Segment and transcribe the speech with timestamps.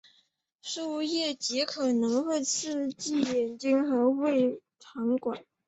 [0.63, 5.45] 树液亦可能会刺激眼睛及胃肠管。